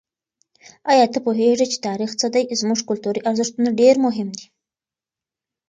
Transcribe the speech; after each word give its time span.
آیا 0.91 1.05
ته 1.13 1.19
پوهېږې 1.25 1.65
چې 1.71 1.77
تاریخ 1.87 2.11
څه 2.19 2.27
دی؟ 2.33 2.43
زموږ 2.61 2.79
کلتوري 2.89 3.21
ارزښتونه 3.29 3.69
ډېر 3.79 3.95
مهم 4.05 4.29
دي. 4.37 4.45